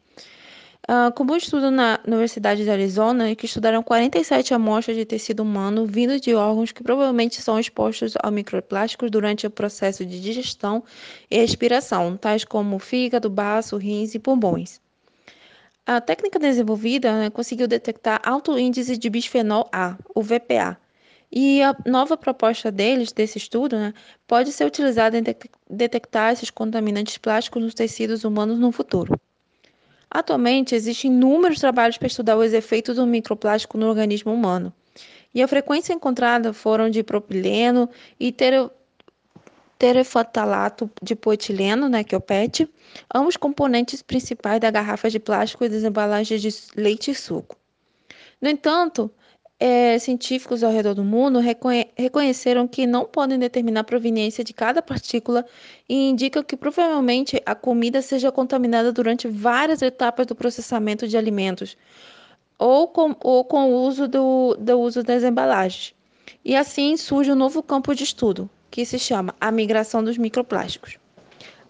Uh, 0.90 1.12
como 1.14 1.32
um 1.32 1.36
estudo 1.36 1.70
na 1.70 2.00
Universidade 2.04 2.64
de 2.64 2.70
Arizona, 2.70 3.36
que 3.36 3.46
estudaram 3.46 3.84
47 3.84 4.52
amostras 4.52 4.96
de 4.96 5.04
tecido 5.04 5.44
humano 5.44 5.86
vindo 5.86 6.18
de 6.18 6.34
órgãos 6.34 6.72
que 6.72 6.82
provavelmente 6.82 7.40
são 7.40 7.56
expostos 7.56 8.14
a 8.20 8.28
microplásticos 8.32 9.08
durante 9.08 9.46
o 9.46 9.50
processo 9.50 10.04
de 10.04 10.20
digestão 10.20 10.82
e 11.30 11.38
respiração, 11.38 12.16
tais 12.16 12.44
como 12.44 12.80
fígado, 12.80 13.30
baço, 13.30 13.76
rins 13.76 14.16
e 14.16 14.18
pulmões. 14.18 14.80
A 15.86 16.00
técnica 16.00 16.40
desenvolvida 16.40 17.16
né, 17.16 17.30
conseguiu 17.30 17.68
detectar 17.68 18.20
alto 18.24 18.58
índice 18.58 18.98
de 18.98 19.08
bisfenol 19.08 19.68
A, 19.72 19.96
o 20.12 20.20
VPA, 20.20 20.76
e 21.32 21.62
a 21.62 21.74
nova 21.86 22.14
proposta 22.14 22.70
deles, 22.70 23.10
desse 23.10 23.38
estudo, 23.38 23.76
né, 23.76 23.94
pode 24.26 24.52
ser 24.52 24.66
utilizada 24.66 25.16
em 25.16 25.22
de 25.22 25.34
detectar 25.70 26.32
esses 26.32 26.50
contaminantes 26.50 27.16
plásticos 27.16 27.62
nos 27.62 27.72
tecidos 27.72 28.22
humanos 28.22 28.58
no 28.58 28.70
futuro. 28.70 29.18
Atualmente, 30.10 30.74
existem 30.74 31.10
inúmeros 31.10 31.58
trabalhos 31.58 31.96
para 31.96 32.06
estudar 32.06 32.36
os 32.36 32.52
efeitos 32.52 32.96
do 32.96 33.06
microplástico 33.06 33.78
no 33.78 33.88
organismo 33.88 34.34
humano, 34.34 34.70
e 35.34 35.42
a 35.42 35.48
frequência 35.48 35.94
encontrada 35.94 36.52
foram 36.52 36.90
de 36.90 37.02
propileno 37.02 37.88
e 38.20 38.30
ter 38.30 38.70
terefotalato 39.78 40.88
de 41.02 41.16
poetileno, 41.16 41.88
né, 41.88 42.04
que 42.04 42.14
é 42.14 42.18
o 42.18 42.20
PET, 42.20 42.68
ambos 43.12 43.38
componentes 43.38 44.02
principais 44.02 44.60
da 44.60 44.70
garrafa 44.70 45.08
de 45.08 45.18
plástico 45.18 45.64
e 45.64 45.68
das 45.68 45.82
embalagens 45.82 46.42
de 46.42 46.50
leite 46.76 47.10
e 47.10 47.14
suco. 47.14 47.56
No 48.40 48.48
entanto, 48.48 49.10
é, 49.64 49.96
científicos 49.96 50.64
ao 50.64 50.72
redor 50.72 50.92
do 50.92 51.04
mundo 51.04 51.38
reconhe 51.38 51.86
reconheceram 51.96 52.66
que 52.66 52.84
não 52.84 53.04
podem 53.04 53.38
determinar 53.38 53.82
a 53.82 53.84
proveniência 53.84 54.42
de 54.42 54.52
cada 54.52 54.82
partícula 54.82 55.46
e 55.88 56.10
indicam 56.10 56.42
que 56.42 56.56
provavelmente 56.56 57.40
a 57.46 57.54
comida 57.54 58.02
seja 58.02 58.32
contaminada 58.32 58.90
durante 58.90 59.28
várias 59.28 59.80
etapas 59.80 60.26
do 60.26 60.34
processamento 60.34 61.06
de 61.06 61.16
alimentos 61.16 61.76
ou 62.58 62.88
com, 62.88 63.14
ou 63.20 63.44
com 63.44 63.70
o 63.70 63.86
uso 63.86 64.08
do, 64.08 64.56
do 64.58 64.80
uso 64.80 65.04
das 65.04 65.22
embalagens. 65.22 65.94
E 66.44 66.56
assim 66.56 66.96
surge 66.96 67.30
um 67.30 67.36
novo 67.36 67.62
campo 67.62 67.94
de 67.94 68.02
estudo, 68.02 68.50
que 68.68 68.84
se 68.84 68.98
chama 68.98 69.32
a 69.40 69.52
migração 69.52 70.02
dos 70.02 70.18
microplásticos. 70.18 71.01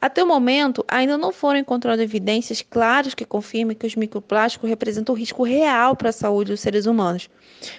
Até 0.02 0.20
o 0.20 0.26
momento, 0.26 0.84
ainda 0.88 1.16
não 1.16 1.30
foram 1.30 1.60
encontradas 1.60 2.02
evidências 2.02 2.60
claras 2.60 3.14
que 3.14 3.24
confirmem 3.24 3.76
que 3.76 3.86
os 3.86 3.94
microplásticos 3.94 4.68
representam 4.68 5.14
um 5.14 5.18
risco 5.18 5.44
real 5.44 5.94
para 5.94 6.08
a 6.08 6.12
saúde 6.12 6.50
dos 6.50 6.58
seres 6.58 6.86
humanos. 6.86 7.30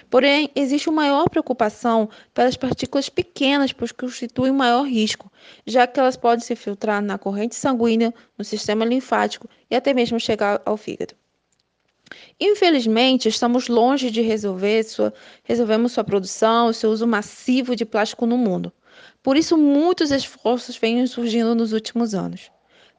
Porém, 0.08 0.50
existe 0.56 0.88
uma 0.88 1.02
maior 1.02 1.28
preocupação 1.28 2.08
pelas 2.32 2.56
partículas 2.56 3.10
pequenas, 3.10 3.74
pois 3.74 3.92
constituem 3.92 4.54
maior 4.54 4.84
risco, 4.84 5.30
já 5.66 5.86
que 5.86 6.00
elas 6.00 6.16
podem 6.16 6.42
se 6.42 6.56
filtrar 6.56 7.02
na 7.02 7.18
corrente 7.18 7.56
sanguínea, 7.56 8.14
no 8.38 8.44
sistema 8.44 8.86
linfático 8.86 9.46
e 9.70 9.76
até 9.76 9.92
mesmo 9.92 10.18
chegar 10.18 10.62
ao 10.64 10.78
fígado. 10.78 11.12
Infelizmente, 12.40 13.28
estamos 13.28 13.68
longe 13.68 14.10
de 14.10 14.22
resolver 14.22 14.82
sua, 14.84 15.12
resolvemos 15.42 15.92
sua 15.92 16.04
produção 16.04 16.70
e 16.70 16.74
seu 16.74 16.88
uso 16.88 17.06
massivo 17.06 17.76
de 17.76 17.84
plástico 17.84 18.24
no 18.24 18.38
mundo. 18.38 18.72
Por 19.24 19.38
isso, 19.38 19.56
muitos 19.56 20.10
esforços 20.10 20.76
vêm 20.76 21.06
surgindo 21.06 21.54
nos 21.54 21.72
últimos 21.72 22.14
anos. 22.14 22.50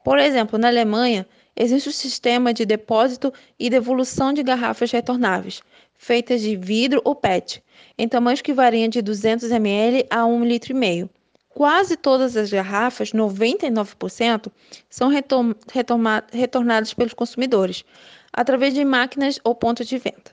Por 0.04 0.18
exemplo, 0.18 0.58
na 0.58 0.66
Alemanha, 0.66 1.24
existe 1.54 1.88
um 1.88 1.92
sistema 1.92 2.52
de 2.52 2.66
depósito 2.66 3.32
e 3.56 3.70
devolução 3.70 4.32
de 4.32 4.42
garrafas 4.42 4.90
retornáveis, 4.90 5.62
feitas 5.96 6.40
de 6.40 6.56
vidro 6.56 7.00
ou 7.04 7.14
PET, 7.14 7.62
em 7.96 8.08
tamanhos 8.08 8.42
que 8.42 8.52
variam 8.52 8.88
de 8.88 9.00
200 9.00 9.52
ml 9.52 10.04
a 10.10 10.22
1,5 10.22 10.44
litro. 10.44 11.10
Quase 11.48 11.96
todas 11.96 12.36
as 12.36 12.50
garrafas, 12.50 13.12
99%, 13.12 14.50
são 14.90 15.08
retornadas 16.32 16.92
pelos 16.92 17.14
consumidores, 17.14 17.84
através 18.32 18.74
de 18.74 18.84
máquinas 18.84 19.38
ou 19.44 19.54
pontos 19.54 19.86
de 19.86 19.96
venda. 19.96 20.32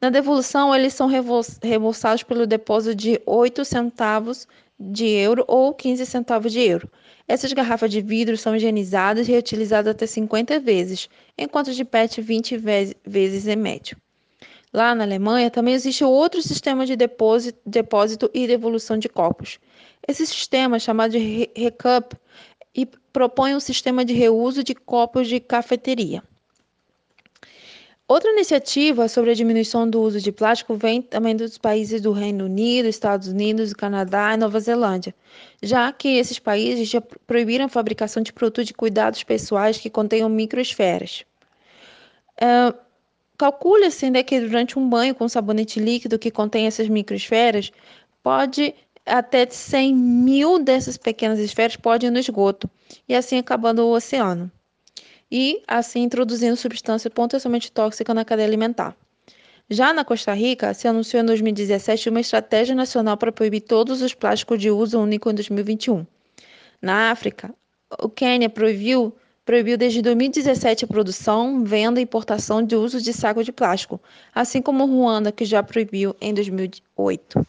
Na 0.00 0.10
devolução, 0.10 0.74
eles 0.74 0.92
são 0.92 1.08
reembolsados 1.08 2.22
pelo 2.22 2.46
depósito 2.46 2.94
de 2.94 3.20
8 3.24 3.64
centavos 3.64 4.46
de 4.78 5.06
euro 5.06 5.42
ou 5.48 5.72
15 5.72 6.04
centavos 6.04 6.52
de 6.52 6.60
euro. 6.60 6.90
Essas 7.26 7.52
garrafas 7.52 7.90
de 7.90 8.02
vidro 8.02 8.36
são 8.36 8.54
higienizadas 8.54 9.26
e 9.26 9.32
reutilizadas 9.32 9.90
até 9.90 10.06
50 10.06 10.60
vezes, 10.60 11.08
enquanto 11.36 11.72
de 11.72 11.84
PET 11.84 12.20
20 12.20 12.56
vezes 13.04 13.46
em 13.46 13.56
médio. 13.56 13.96
Lá 14.72 14.94
na 14.94 15.04
Alemanha 15.04 15.50
também 15.50 15.74
existe 15.74 16.04
outro 16.04 16.42
sistema 16.42 16.84
de 16.84 16.94
depósito, 16.94 17.58
depósito 17.64 18.30
e 18.34 18.46
devolução 18.46 18.98
de 18.98 19.08
copos. 19.08 19.58
Esse 20.06 20.26
sistema, 20.26 20.78
chamado 20.78 21.12
de 21.12 21.50
Recup, 21.56 22.14
propõe 23.12 23.54
um 23.54 23.60
sistema 23.60 24.04
de 24.04 24.12
reuso 24.12 24.62
de 24.62 24.74
copos 24.74 25.26
de 25.26 25.40
cafeteria. 25.40 26.22
Outra 28.08 28.30
iniciativa 28.30 29.08
sobre 29.08 29.32
a 29.32 29.34
diminuição 29.34 29.90
do 29.90 30.00
uso 30.00 30.20
de 30.20 30.30
plástico 30.30 30.76
vem 30.76 31.02
também 31.02 31.34
dos 31.34 31.58
países 31.58 32.00
do 32.00 32.12
Reino 32.12 32.44
Unido, 32.44 32.86
Estados 32.86 33.26
Unidos, 33.26 33.72
Canadá 33.72 34.32
e 34.32 34.36
Nova 34.36 34.60
Zelândia, 34.60 35.12
já 35.60 35.92
que 35.92 36.16
esses 36.16 36.38
países 36.38 36.88
já 36.88 37.00
proibiram 37.00 37.64
a 37.64 37.68
fabricação 37.68 38.22
de 38.22 38.32
produtos 38.32 38.66
de 38.66 38.74
cuidados 38.74 39.24
pessoais 39.24 39.78
que 39.78 39.90
contenham 39.90 40.28
microesferas. 40.28 41.24
Uh, 42.40 42.72
Calcula-se 43.36 44.08
né, 44.08 44.22
que 44.22 44.40
durante 44.40 44.78
um 44.78 44.88
banho 44.88 45.14
com 45.14 45.28
sabonete 45.28 45.80
líquido 45.80 46.18
que 46.18 46.30
contém 46.30 46.66
essas 46.66 46.88
microesferas, 46.88 47.72
pode 48.22 48.72
até 49.04 49.46
100 49.50 49.94
mil 49.94 50.58
dessas 50.60 50.96
pequenas 50.96 51.40
esferas 51.40 51.74
podem 51.74 52.08
ir 52.08 52.12
no 52.12 52.20
esgoto, 52.20 52.70
e 53.08 53.16
assim 53.16 53.36
acabando 53.36 53.84
o 53.84 53.92
oceano 53.92 54.50
e 55.30 55.62
assim 55.66 56.02
introduzindo 56.02 56.56
substância 56.56 57.10
potencialmente 57.10 57.70
tóxica 57.72 58.14
na 58.14 58.24
cadeia 58.24 58.46
alimentar. 58.46 58.96
Já 59.68 59.92
na 59.92 60.04
Costa 60.04 60.32
Rica, 60.32 60.72
se 60.72 60.86
anunciou 60.86 61.22
em 61.22 61.26
2017 61.26 62.08
uma 62.08 62.20
estratégia 62.20 62.74
nacional 62.74 63.16
para 63.16 63.32
proibir 63.32 63.62
todos 63.62 64.00
os 64.00 64.14
plásticos 64.14 64.60
de 64.60 64.70
uso 64.70 65.00
único 65.00 65.28
em 65.28 65.34
2021. 65.34 66.06
Na 66.80 67.10
África, 67.10 67.52
o 68.00 68.08
Quênia 68.08 68.48
proibiu 68.48 69.12
proibiu 69.44 69.78
desde 69.78 70.02
2017 70.02 70.84
a 70.84 70.88
produção, 70.88 71.62
venda 71.62 72.00
e 72.00 72.02
importação 72.02 72.62
de 72.64 72.74
uso 72.74 73.00
de 73.00 73.12
saco 73.12 73.44
de 73.44 73.52
plástico, 73.52 74.00
assim 74.34 74.60
como 74.60 74.84
Ruanda, 74.84 75.30
que 75.30 75.44
já 75.44 75.62
proibiu 75.62 76.16
em 76.20 76.34
2008. 76.34 77.46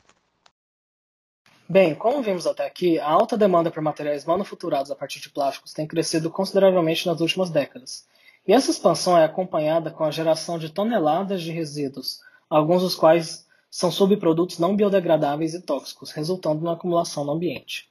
Bem, 1.69 1.93
como 1.93 2.21
vimos 2.21 2.47
até 2.47 2.65
aqui, 2.65 2.97
a 2.97 3.09
alta 3.09 3.37
demanda 3.37 3.69
por 3.69 3.83
materiais 3.83 4.23
manufaturados 4.23 4.89
a 4.89 4.95
partir 4.95 5.19
de 5.19 5.29
plásticos 5.29 5.73
tem 5.73 5.85
crescido 5.85 6.29
consideravelmente 6.29 7.05
nas 7.05 7.19
últimas 7.19 7.49
décadas. 7.49 8.07
E 8.47 8.53
essa 8.53 8.71
expansão 8.71 9.17
é 9.17 9.25
acompanhada 9.25 9.91
com 9.91 10.05
a 10.05 10.11
geração 10.11 10.57
de 10.57 10.69
toneladas 10.69 11.41
de 11.41 11.51
resíduos, 11.51 12.21
alguns 12.49 12.83
dos 12.83 12.95
quais 12.95 13.45
são 13.69 13.91
subprodutos 13.91 14.59
não 14.59 14.77
biodegradáveis 14.77 15.53
e 15.53 15.61
tóxicos, 15.61 16.11
resultando 16.11 16.63
na 16.63 16.71
acumulação 16.71 17.25
no 17.25 17.33
ambiente. 17.33 17.89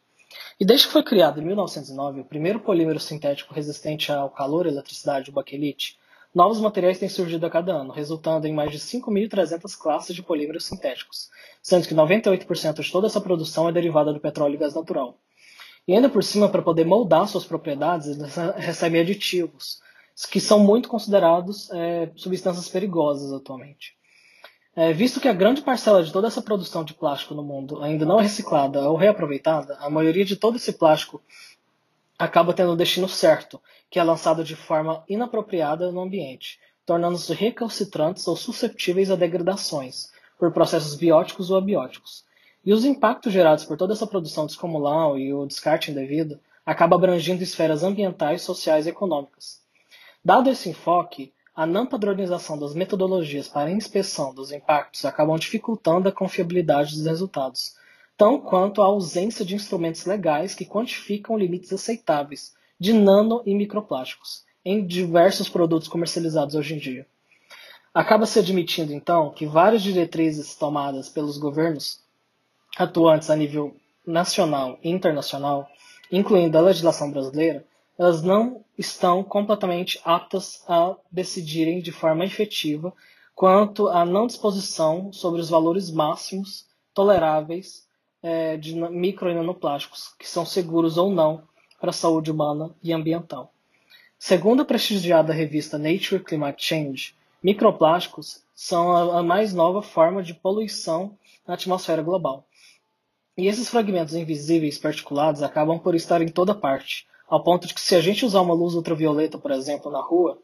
E 0.59 0.65
desde 0.65 0.87
que 0.87 0.93
foi 0.95 1.03
criado 1.03 1.43
em 1.43 1.45
1909 1.45 2.23
o 2.23 2.25
primeiro 2.25 2.61
polímero 2.61 2.99
sintético 2.99 3.53
resistente 3.53 4.11
ao 4.11 4.31
calor 4.31 4.65
e 4.65 4.71
eletricidade, 4.71 5.29
o 5.29 5.35
baquelite, 5.35 5.99
novos 6.37 6.61
materiais 6.61 6.99
têm 6.99 7.09
surgido 7.09 7.47
a 7.47 7.51
cada 7.51 7.73
ano, 7.73 7.91
resultando 7.91 8.47
em 8.47 8.53
mais 8.53 8.71
de 8.71 8.79
5.300 8.79 9.75
classes 9.75 10.15
de 10.15 10.23
polímeros 10.23 10.67
sintéticos, 10.67 11.31
sendo 11.63 11.89
que 11.89 11.95
98% 11.95 12.83
de 12.83 12.93
toda 12.93 13.07
essa 13.07 13.23
produção 13.23 13.67
é 13.67 13.73
derivada 13.73 14.13
do 14.13 14.21
petróleo 14.21 14.55
e 14.55 14.59
gás 14.59 14.75
natural. 14.75 15.19
E 15.89 15.95
ainda 15.95 16.11
por 16.11 16.23
cima, 16.23 16.47
para 16.47 16.61
poder 16.61 16.85
moldar 16.85 17.27
suas 17.27 17.47
propriedades, 17.47 18.09
eles 18.09 18.35
recebem 18.57 19.01
aditivos, 19.01 19.81
que 20.31 20.39
são 20.39 20.59
muito 20.59 20.91
considerados 20.91 21.71
é, 21.71 22.11
substâncias 22.17 22.69
perigosas 22.69 23.33
atualmente. 23.33 23.97
É, 24.75 24.93
visto 24.93 25.21
que 25.21 25.29
a 25.29 25.33
grande 25.33 25.63
parcela 25.63 26.03
de 26.03 26.13
toda 26.13 26.29
essa 26.29 26.43
produção 26.43 26.85
de 26.85 26.93
plástico 26.93 27.35
no 27.35 27.43
mundo 27.43 27.83
ainda 27.83 28.05
não 28.05 28.21
é 28.21 28.25
reciclada 28.25 28.91
ou 28.91 28.95
reaproveitada, 28.99 29.79
a 29.81 29.89
maioria 29.89 30.25
de 30.25 30.37
todo 30.37 30.57
esse 30.57 30.75
plástico 30.75 31.23
acaba 32.19 32.53
tendo 32.53 32.73
o 32.73 32.77
destino 32.77 33.09
certo, 33.09 33.61
que 33.91 33.99
é 33.99 34.03
lançado 34.03 34.43
de 34.43 34.57
forma 34.57 35.05
inapropriada 35.09 35.91
no 35.93 36.01
ambiente, 36.01 36.59
tornando-se 36.85 37.33
recalcitrantes 37.33 38.27
ou 38.27 38.37
susceptíveis 38.37 39.11
a 39.11 39.17
degradações 39.17 40.11
por 40.39 40.53
processos 40.53 40.95
bióticos 40.95 41.51
ou 41.51 41.57
abióticos. 41.57 42.25
E 42.65 42.73
os 42.73 42.85
impactos 42.85 43.33
gerados 43.33 43.65
por 43.65 43.77
toda 43.77 43.93
essa 43.93 44.07
produção 44.07 44.47
descomunal 44.47 45.19
e 45.19 45.33
o 45.33 45.47
descarte 45.47 45.91
indevido 45.91 46.39
acaba 46.65 46.97
abrangindo 46.97 47.43
esferas 47.43 47.85
ambientais, 47.85 48.43
sociais 48.43 48.87
e 48.87 48.91
econômicas. 48.91 49.61
Dado 50.25 50.51
esse 50.51 50.69
enfoque, 50.69 51.33
a 51.55 51.65
não 51.65 51.87
padronização 51.87 52.59
das 52.59 52.75
metodologias 52.75 53.49
para 53.49 53.71
inspeção 53.71 54.35
dos 54.35 54.51
impactos 54.53 55.05
acabam 55.05 55.39
dificultando 55.39 56.09
a 56.09 56.13
confiabilidade 56.13 56.95
dos 56.97 57.07
resultados, 57.07 57.77
tão 58.17 58.41
quanto 58.41 58.83
a 58.83 58.87
ausência 58.87 59.45
de 59.45 59.55
instrumentos 59.55 60.05
legais 60.05 60.55
que 60.55 60.67
quantificam 60.67 61.39
limites 61.39 61.73
aceitáveis 61.73 62.55
de 62.79 62.93
nano 62.93 63.43
e 63.47 63.55
microplásticos 63.55 64.45
em 64.65 64.87
diversos 64.87 65.49
produtos 65.49 65.89
comercializados 65.89 66.55
hoje 66.55 66.75
em 66.75 66.79
dia. 66.79 67.07
Acaba-se 67.95 68.39
admitindo, 68.39 68.93
então, 68.93 69.31
que 69.31 69.47
várias 69.47 69.83
diretrizes 69.83 70.55
tomadas 70.55 71.09
pelos 71.09 71.39
governos 71.39 72.01
atuantes 72.77 73.31
a 73.31 73.37
nível 73.37 73.75
nacional 74.07 74.79
e 74.83 74.91
internacional, 74.91 75.67
incluindo 76.13 76.59
a 76.59 76.63
legislação 76.63 77.11
brasileira, 77.11 77.65
elas 77.99 78.23
não 78.23 78.65
estão 78.77 79.25
completamente 79.25 79.99
aptas 80.05 80.63
a 80.69 80.95
decidirem 81.11 81.81
de 81.81 81.91
forma 81.91 82.25
efetiva 82.25 82.93
quanto 83.35 83.89
à 83.89 84.05
não 84.05 84.27
disposição 84.27 85.13
sobre 85.13 85.41
os 85.41 85.49
valores 85.49 85.91
máximos 85.91 86.67
toleráveis 86.93 87.87
é, 88.23 88.57
de 88.57 88.75
micro 88.75 89.31
e 89.31 89.35
nanoplásticos, 89.35 90.15
que 90.19 90.29
são 90.29 90.45
seguros 90.45 90.99
ou 90.99 91.11
não 91.11 91.43
para 91.81 91.91
a 91.91 91.93
saúde 91.93 92.31
humana 92.31 92.71
e 92.83 92.93
ambiental. 92.93 93.53
Segundo 94.19 94.63
a 94.63 94.65
prestigiada 94.65 95.33
revista 95.33 95.79
Nature 95.79 96.23
Climate 96.23 96.65
Change, 96.65 97.15
microplásticos 97.43 98.43
são 98.55 99.17
a, 99.17 99.23
mais 99.23 99.53
nova 99.53 99.83
forma 99.83 100.23
de 100.23 100.33
poluição 100.33 101.17
na 101.47 101.55
atmosfera 101.55 102.03
global. 102.03 102.47
E 103.37 103.47
esses 103.47 103.69
fragmentos 103.69 104.15
invisíveis 104.15 104.79
particulados 104.79 105.43
acabam 105.43 105.79
por 105.79 105.95
estar 105.95 106.23
em 106.23 106.29
toda 106.29 106.55
parte, 106.55 107.07
ao 107.29 107.43
ponto 107.43 107.67
de 107.67 107.75
que 107.75 107.81
se 107.81 107.95
a 107.95 108.01
gente 108.01 108.25
usar 108.25 108.41
uma 108.41 108.55
luz 108.55 108.75
ultravioleta, 108.75 109.37
por 109.37 109.51
exemplo, 109.51 109.93
na 109.93 110.01
rua, 110.01 110.39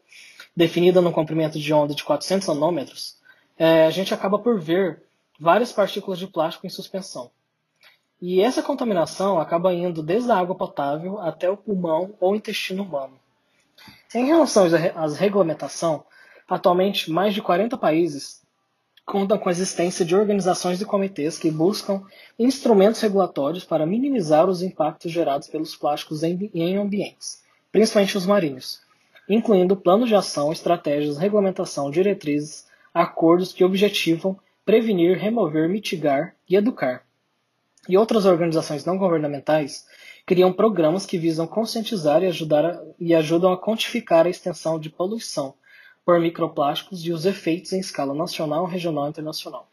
definida 0.55 1.01
num 1.01 1.11
comprimento 1.11 1.57
de 1.57 1.73
onda 1.73 1.95
de 1.95 2.03
400 2.03 2.47
nanômetros, 2.49 3.17
é, 3.57 3.85
a 3.85 3.89
gente 3.89 4.13
acaba 4.13 4.37
por 4.37 4.59
ver 4.59 5.01
várias 5.39 5.71
partículas 5.71 6.19
de 6.19 6.27
plástico 6.27 6.67
em 6.67 6.69
suspensão. 6.69 7.31
E 8.25 8.39
essa 8.39 8.63
contaminação 8.63 9.37
acaba 9.37 9.73
indo 9.73 10.01
desde 10.01 10.31
a 10.31 10.37
água 10.37 10.55
potável 10.55 11.19
até 11.19 11.49
o 11.49 11.57
pulmão 11.57 12.15
ou 12.21 12.33
intestino 12.33 12.81
humano. 12.81 13.19
Em 14.15 14.27
relação 14.27 14.63
à 14.95 15.07
regulamentação, 15.09 16.05
atualmente 16.47 17.11
mais 17.11 17.33
de 17.33 17.41
40 17.41 17.77
países 17.77 18.41
contam 19.05 19.37
com 19.37 19.49
a 19.49 19.51
existência 19.51 20.05
de 20.05 20.15
organizações 20.15 20.79
e 20.79 20.85
comitês 20.85 21.37
que 21.37 21.51
buscam 21.51 22.01
instrumentos 22.39 23.01
regulatórios 23.01 23.65
para 23.65 23.85
minimizar 23.85 24.47
os 24.47 24.61
impactos 24.61 25.11
gerados 25.11 25.49
pelos 25.49 25.75
plásticos 25.75 26.23
em 26.23 26.77
ambientes, 26.77 27.43
principalmente 27.73 28.17
os 28.17 28.25
marinhos, 28.25 28.81
incluindo 29.27 29.75
planos 29.75 30.07
de 30.07 30.15
ação, 30.15 30.49
estratégias, 30.53 31.17
regulamentação, 31.17 31.91
diretrizes, 31.91 32.69
acordos 32.93 33.51
que 33.51 33.65
objetivam 33.65 34.39
prevenir, 34.63 35.17
remover, 35.17 35.67
mitigar 35.67 36.33
e 36.47 36.55
educar. 36.55 37.02
E 37.87 37.97
outras 37.97 38.25
organizações 38.25 38.85
não 38.85 38.97
governamentais 38.97 39.85
criam 40.25 40.53
programas 40.53 41.05
que 41.05 41.17
visam 41.17 41.45
conscientizar 41.45 42.23
e, 42.23 42.27
ajudar 42.27 42.65
a, 42.65 42.81
e 42.97 43.13
ajudam 43.13 43.51
a 43.51 43.57
quantificar 43.57 44.25
a 44.25 44.29
extensão 44.29 44.79
de 44.79 44.89
poluição 44.89 45.53
por 46.05 46.19
microplásticos 46.19 47.05
e 47.05 47.11
os 47.11 47.25
efeitos 47.25 47.73
em 47.73 47.79
escala 47.79 48.13
nacional, 48.13 48.65
regional 48.65 49.07
e 49.07 49.09
internacional. 49.09 49.67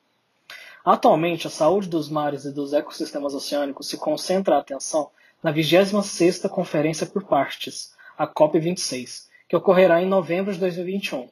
Atualmente, 0.85 1.47
a 1.47 1.51
saúde 1.51 1.89
dos 1.89 2.09
mares 2.09 2.45
e 2.45 2.53
dos 2.53 2.73
ecossistemas 2.73 3.35
oceânicos 3.35 3.89
se 3.89 3.97
concentra 3.97 4.57
a 4.57 4.61
atenção 4.61 5.11
na 5.43 5.53
26ª 5.53 6.49
Conferência 6.49 7.07
por 7.07 7.25
Partes, 7.25 7.95
a 8.17 8.27
COP26, 8.27 9.29
que 9.49 9.57
ocorrerá 9.57 10.03
em 10.03 10.07
novembro 10.07 10.53
de 10.53 10.59
2021, 10.59 11.29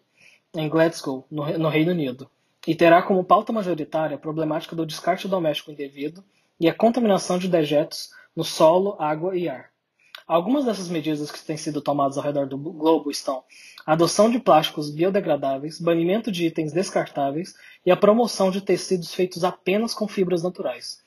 em 0.54 0.68
Glasgow, 0.68 1.26
no 1.30 1.68
Reino 1.68 1.92
Unido, 1.92 2.30
e 2.66 2.74
terá 2.74 3.02
como 3.02 3.24
pauta 3.24 3.52
majoritária 3.52 4.16
a 4.16 4.18
problemática 4.18 4.76
do 4.76 4.86
descarte 4.86 5.26
doméstico 5.26 5.70
indevido 5.70 6.22
e 6.58 6.68
a 6.68 6.74
contaminação 6.74 7.38
de 7.38 7.48
dejetos 7.48 8.10
no 8.34 8.44
solo, 8.44 8.96
água 8.98 9.36
e 9.36 9.48
ar. 9.48 9.70
Algumas 10.26 10.66
dessas 10.66 10.90
medidas 10.90 11.30
que 11.30 11.42
têm 11.42 11.56
sido 11.56 11.80
tomadas 11.80 12.18
ao 12.18 12.22
redor 12.22 12.46
do 12.46 12.58
globo 12.58 13.10
estão 13.10 13.42
a 13.86 13.92
adoção 13.94 14.30
de 14.30 14.38
plásticos 14.38 14.90
biodegradáveis, 14.90 15.80
banimento 15.80 16.30
de 16.30 16.46
itens 16.46 16.72
descartáveis 16.72 17.54
e 17.84 17.90
a 17.90 17.96
promoção 17.96 18.50
de 18.50 18.60
tecidos 18.60 19.14
feitos 19.14 19.42
apenas 19.42 19.94
com 19.94 20.06
fibras 20.06 20.42
naturais. 20.42 21.02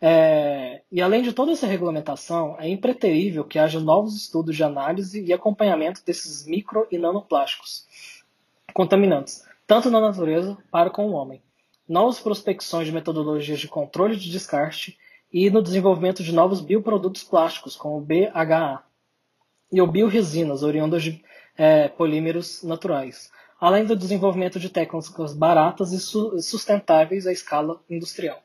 É, 0.00 0.82
e 0.92 1.02
além 1.02 1.22
de 1.22 1.32
toda 1.32 1.50
essa 1.50 1.66
regulamentação, 1.66 2.56
é 2.60 2.68
impreterível 2.68 3.44
que 3.44 3.58
haja 3.58 3.80
novos 3.80 4.14
estudos 4.14 4.54
de 4.54 4.62
análise 4.62 5.24
e 5.24 5.32
acompanhamento 5.32 6.04
desses 6.04 6.46
micro 6.46 6.86
e 6.92 6.98
nanoplásticos 6.98 7.86
contaminantes, 8.72 9.44
tanto 9.66 9.90
na 9.90 10.00
natureza 10.00 10.56
para 10.70 10.90
com 10.90 11.06
o 11.06 11.12
homem. 11.12 11.42
Novas 11.88 12.18
prospecções 12.18 12.86
de 12.86 12.92
metodologias 12.92 13.60
de 13.60 13.68
controle 13.68 14.16
de 14.16 14.30
descarte 14.30 14.98
e 15.32 15.50
no 15.50 15.62
desenvolvimento 15.62 16.22
de 16.22 16.32
novos 16.32 16.60
bioprodutos 16.60 17.24
plásticos, 17.24 17.76
como 17.76 17.98
o 17.98 18.00
BHA, 18.00 18.82
e 19.72 19.82
o 19.82 19.86
bioresinas, 19.86 20.62
oriundas 20.62 21.02
de 21.02 21.22
é, 21.56 21.88
polímeros 21.88 22.62
naturais, 22.62 23.30
além 23.60 23.84
do 23.84 23.96
desenvolvimento 23.96 24.60
de 24.60 24.68
técnicas 24.68 25.34
baratas 25.34 25.92
e 25.92 25.98
sustentáveis 25.98 27.26
à 27.26 27.32
escala 27.32 27.80
industrial. 27.90 28.40